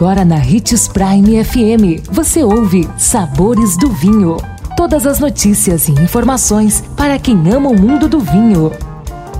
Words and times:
Agora 0.00 0.24
na 0.24 0.36
Ritz 0.36 0.88
Prime 0.88 1.44
FM, 1.44 2.08
você 2.10 2.42
ouve 2.42 2.88
Sabores 2.96 3.76
do 3.76 3.90
Vinho. 3.90 4.38
Todas 4.74 5.06
as 5.06 5.20
notícias 5.20 5.88
e 5.88 5.92
informações 5.92 6.82
para 6.96 7.18
quem 7.18 7.36
ama 7.52 7.68
o 7.68 7.78
mundo 7.78 8.08
do 8.08 8.18
vinho. 8.18 8.72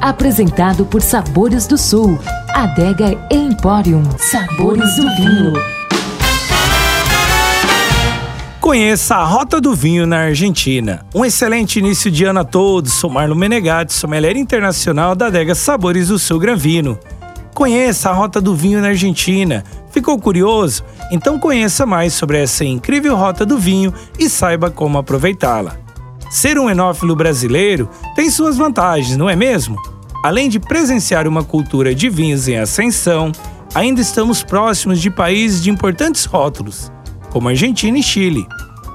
Apresentado 0.03 0.85
por 0.85 1.01
Sabores 1.01 1.67
do 1.67 1.79
Sul, 1.79 2.19
Adega 2.51 3.19
Emporium. 3.31 4.03
Sabores 4.19 4.97
do 4.97 5.17
Vinho. 5.17 5.55
Conheça 8.61 9.17
a 9.17 9.25
Rota 9.25 9.63
do 9.63 9.75
Vinho 9.75 10.07
na 10.07 10.25
Argentina. 10.25 11.07
Um 11.15 11.25
excelente 11.25 11.79
início 11.79 12.11
de 12.11 12.25
ano 12.25 12.41
a 12.41 12.45
todos. 12.45 12.93
Sou 12.93 13.09
Marlon 13.09 13.35
Menegatti, 13.35 13.95
sommelier 13.95 14.37
internacional 14.37 15.17
da 15.17 15.29
adega 15.29 15.55
Sabores 15.55 16.09
do 16.09 16.19
Sul 16.19 16.39
Gran 16.39 16.57
Vino. 16.57 16.99
Conheça 17.55 18.11
a 18.11 18.13
Rota 18.13 18.41
do 18.41 18.55
Vinho 18.55 18.81
na 18.81 18.89
Argentina. 18.89 19.65
Ficou 19.91 20.19
curioso? 20.19 20.85
Então 21.11 21.39
conheça 21.39 21.85
mais 21.85 22.13
sobre 22.13 22.39
essa 22.39 22.65
incrível 22.65 23.17
Rota 23.17 23.45
do 23.45 23.59
Vinho 23.59 23.93
e 24.19 24.29
saiba 24.29 24.71
como 24.71 24.99
aproveitá-la. 24.99 25.77
Ser 26.31 26.59
um 26.59 26.71
enófilo 26.71 27.17
brasileiro 27.17 27.89
tem 28.15 28.31
suas 28.31 28.57
vantagens, 28.57 29.17
não 29.17 29.29
é 29.29 29.35
mesmo? 29.35 29.77
Além 30.23 30.49
de 30.49 30.61
presenciar 30.61 31.27
uma 31.27 31.43
cultura 31.43 31.95
de 31.95 32.09
vinhos 32.09 32.47
em 32.47 32.57
ascensão, 32.57 33.33
ainda 33.75 34.01
estamos 34.01 34.43
próximos 34.43 35.01
de 35.01 35.11
países 35.11 35.63
de 35.63 35.71
importantes 35.71 36.25
rótulos, 36.25 36.93
como 37.31 37.49
Argentina 37.49 37.99
e 37.99 38.03
Chile. 38.03 38.47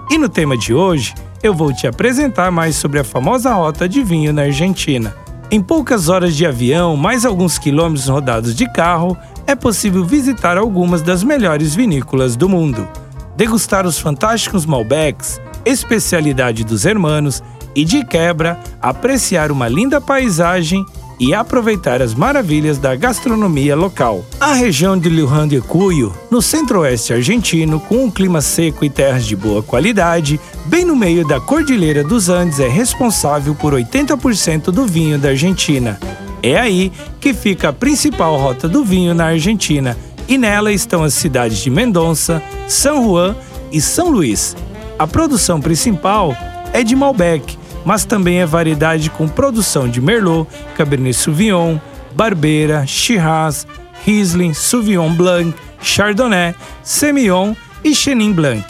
E 0.09 0.17
no 0.17 0.29
tema 0.29 0.57
de 0.57 0.73
hoje, 0.73 1.13
eu 1.43 1.53
vou 1.53 1.73
te 1.73 1.87
apresentar 1.87 2.51
mais 2.51 2.75
sobre 2.75 2.99
a 2.99 3.03
famosa 3.03 3.53
rota 3.53 3.89
de 3.89 4.01
vinho 4.01 4.31
na 4.31 4.43
Argentina. 4.43 5.13
Em 5.51 5.61
poucas 5.61 6.09
horas 6.09 6.35
de 6.35 6.45
avião, 6.45 6.95
mais 6.95 7.25
alguns 7.25 7.57
quilômetros 7.57 8.07
rodados 8.07 8.55
de 8.55 8.71
carro, 8.71 9.17
é 9.47 9.55
possível 9.55 10.03
visitar 10.03 10.57
algumas 10.57 11.01
das 11.01 11.23
melhores 11.23 11.75
vinícolas 11.75 12.35
do 12.35 12.49
mundo, 12.49 12.87
degustar 13.35 13.85
os 13.85 13.99
fantásticos 13.99 14.65
Malbecs, 14.65 15.39
especialidade 15.65 16.63
dos 16.63 16.85
hermanos, 16.85 17.43
e 17.75 17.83
de 17.83 18.05
quebra, 18.05 18.57
apreciar 18.81 19.51
uma 19.51 19.67
linda 19.67 19.99
paisagem 19.99 20.85
e 21.19 21.33
aproveitar 21.33 22.01
as 22.01 22.13
maravilhas 22.13 22.77
da 22.77 22.95
gastronomia 22.95 23.75
local. 23.75 24.23
A 24.39 24.53
região 24.53 24.97
de 24.97 25.09
Luján 25.09 25.47
de 25.47 25.61
Cuyo, 25.61 26.13
no 26.29 26.41
centro-oeste 26.41 27.13
argentino, 27.13 27.79
com 27.79 28.05
um 28.05 28.11
clima 28.11 28.41
seco 28.41 28.83
e 28.83 28.89
terras 28.89 29.25
de 29.25 29.35
boa 29.35 29.61
qualidade, 29.63 30.39
bem 30.65 30.83
no 30.85 30.95
meio 30.95 31.27
da 31.27 31.39
Cordilheira 31.39 32.03
dos 32.03 32.29
Andes, 32.29 32.59
é 32.59 32.67
responsável 32.67 33.55
por 33.55 33.73
80% 33.73 34.71
do 34.71 34.85
vinho 34.85 35.17
da 35.17 35.29
Argentina. 35.29 35.99
É 36.45 36.59
aí 36.59 36.91
que 37.19 37.33
fica 37.33 37.69
a 37.69 37.73
principal 37.73 38.37
rota 38.37 38.69
do 38.69 38.85
vinho 38.85 39.15
na 39.15 39.25
Argentina, 39.25 39.97
e 40.27 40.37
nela 40.37 40.71
estão 40.71 41.03
as 41.03 41.15
cidades 41.15 41.57
de 41.57 41.71
Mendonça, 41.71 42.39
São 42.67 43.03
Juan 43.03 43.35
e 43.71 43.81
São 43.81 44.11
Luís. 44.11 44.55
A 44.99 45.07
produção 45.07 45.59
principal 45.59 46.37
é 46.71 46.83
de 46.83 46.95
Malbec, 46.95 47.57
mas 47.83 48.05
também 48.05 48.41
é 48.41 48.45
variedade 48.45 49.09
com 49.09 49.27
produção 49.27 49.89
de 49.89 49.99
Merlot, 49.99 50.47
Cabernet 50.77 51.17
Sauvignon, 51.17 51.79
Barbeira, 52.13 52.85
Shiraz, 52.85 53.65
Riesling, 54.05 54.53
Sauvignon 54.53 55.15
Blanc, 55.15 55.51
Chardonnay, 55.81 56.53
Semillon 56.83 57.55
e 57.83 57.95
Chenin 57.95 58.31
Blanc. 58.31 58.63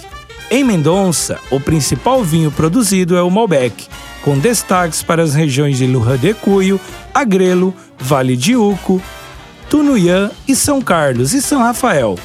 Em 0.49 0.63
Mendonça, 0.63 1.37
o 1.51 1.59
principal 1.59 2.23
vinho 2.23 2.51
produzido 2.51 3.17
é 3.17 3.21
o 3.21 3.29
Malbec, 3.29 3.89
com 4.25 4.37
destaques 4.37 5.03
para 5.03 5.21
as 5.21 5.33
regiões 5.35 5.77
de 5.77 5.85
Luján 5.85 6.17
de 6.17 6.33
Cuyo, 6.33 6.81
Agrelo, 7.13 7.73
Vale 7.97 8.35
de 8.35 8.55
Uco, 8.55 8.99
Tunuyã 9.69 10.31
e 10.47 10.55
São 10.55 10.81
Carlos 10.81 11.33
e 11.33 11.41
São 11.41 11.59
Rafael. 11.61 12.17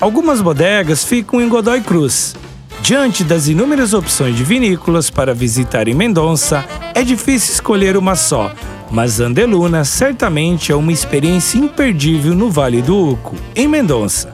Algumas 0.00 0.40
bodegas 0.40 1.04
ficam 1.04 1.40
em 1.40 1.48
Godoy 1.48 1.80
Cruz, 1.80 2.36
Diante 2.80 3.24
das 3.24 3.48
inúmeras 3.48 3.92
opções 3.92 4.36
de 4.36 4.44
vinícolas 4.44 5.10
para 5.10 5.34
visitar 5.34 5.88
em 5.88 5.94
Mendonça, 5.94 6.64
é 6.94 7.02
difícil 7.02 7.52
escolher 7.52 7.96
uma 7.96 8.14
só, 8.14 8.52
mas 8.90 9.20
Andeluna 9.20 9.84
certamente 9.84 10.72
é 10.72 10.74
uma 10.74 10.92
experiência 10.92 11.58
imperdível 11.58 12.34
no 12.34 12.50
Vale 12.50 12.80
do 12.80 13.10
Uco, 13.10 13.36
em 13.54 13.68
Mendonça. 13.68 14.32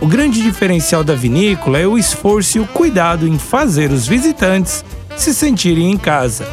O 0.00 0.06
grande 0.06 0.42
diferencial 0.42 1.04
da 1.04 1.14
vinícola 1.14 1.78
é 1.78 1.86
o 1.86 1.96
esforço 1.96 2.58
e 2.58 2.60
o 2.60 2.66
cuidado 2.66 3.28
em 3.28 3.38
fazer 3.38 3.92
os 3.92 4.08
visitantes 4.08 4.84
se 5.16 5.34
sentirem 5.34 5.90
em 5.90 5.96
casa. 5.96 6.46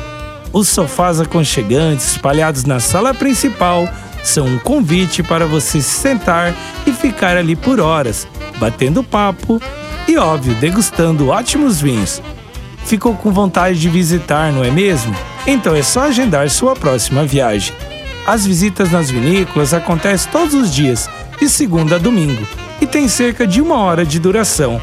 Os 0.52 0.68
sofás 0.68 1.20
aconchegantes 1.20 2.12
espalhados 2.12 2.66
na 2.66 2.80
sala 2.80 3.14
principal 3.14 3.88
são 4.24 4.46
um 4.46 4.58
convite 4.60 5.24
para 5.24 5.46
você 5.46 5.82
se 5.82 5.90
sentar 5.90 6.54
e 6.86 6.92
ficar 6.92 7.38
ali 7.38 7.56
por 7.56 7.80
horas, 7.80 8.28
batendo 8.58 9.04
papo 9.04 9.62
e, 10.08 10.18
óbvio, 10.18 10.56
degustando 10.56 11.30
ótimos 11.30 11.80
vinhos. 11.80 12.22
Ficou 12.86 13.16
com 13.16 13.32
vontade 13.32 13.80
de 13.80 13.90
visitar, 13.90 14.52
não 14.52 14.64
é 14.64 14.72
mesmo? 14.72 15.16
Então 15.46 15.76
é 15.76 15.84
só 15.84 16.02
agendar 16.02 16.50
sua 16.50 16.76
próxima 16.76 17.26
viagem. 17.26 17.74
As 18.26 18.46
visitas 18.46 18.92
nas 18.92 19.10
vinícolas 19.10 19.74
acontecem 19.74 20.32
todos 20.32 20.54
os 20.54 20.74
dias, 20.74 21.10
de 21.40 21.48
segunda 21.48 21.96
a 21.96 22.00
domingo, 22.00 22.46
e 22.82 22.86
tem 22.86 23.08
cerca 23.08 23.48
de 23.48 23.62
uma 23.62 23.78
hora 23.78 24.06
de 24.06 24.20
duração. 24.20 24.82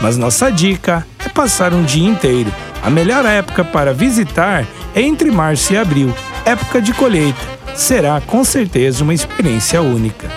Mas 0.00 0.16
nossa 0.16 0.50
dica 0.50 1.06
é 1.24 1.28
passar 1.28 1.74
um 1.74 1.82
dia 1.82 2.08
inteiro. 2.08 2.52
A 2.82 2.90
melhor 2.90 3.24
época 3.24 3.64
para 3.64 3.92
visitar 3.92 4.66
é 4.94 5.02
entre 5.02 5.30
março 5.30 5.72
e 5.72 5.76
abril, 5.76 6.14
época 6.44 6.80
de 6.80 6.92
colheita. 6.92 7.38
Será 7.74 8.20
com 8.20 8.42
certeza 8.42 9.04
uma 9.04 9.14
experiência 9.14 9.80
única. 9.82 10.28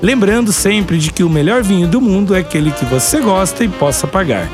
Lembrando 0.00 0.52
sempre 0.52 0.98
de 0.98 1.12
que 1.12 1.24
o 1.24 1.30
melhor 1.30 1.62
vinho 1.62 1.88
do 1.88 2.00
mundo 2.00 2.34
é 2.34 2.38
aquele 2.38 2.70
que 2.70 2.84
você 2.84 3.20
gosta 3.20 3.64
e 3.64 3.68
possa 3.68 4.06
pagar. 4.06 4.48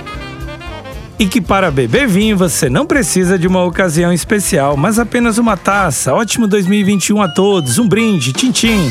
E 1.19 1.26
que 1.26 1.41
para 1.41 1.70
beber 1.70 2.09
vinho 2.09 2.37
você 2.37 2.69
não 2.69 2.87
precisa 2.87 3.38
de 3.38 3.47
uma 3.47 3.62
ocasião 3.62 4.12
especial, 4.12 4.76
mas 4.76 4.98
apenas 4.98 5.38
uma 5.38 5.56
taça. 5.56 6.12
Ótimo 6.15 6.48
2021 6.48 7.22
a 7.22 7.28
todos. 7.28 7.78
Um 7.78 7.86
brinde, 7.86 8.32
tchim, 8.32 8.50
tchim 8.50 8.91